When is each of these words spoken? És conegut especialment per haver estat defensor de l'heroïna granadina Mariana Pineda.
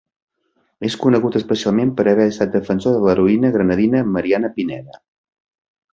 És 0.87 0.95
conegut 1.03 1.37
especialment 1.39 1.91
per 1.99 2.07
haver 2.13 2.27
estat 2.31 2.55
defensor 2.57 2.97
de 2.97 3.03
l'heroïna 3.09 3.55
granadina 3.59 4.03
Mariana 4.17 4.55
Pineda. 4.57 5.03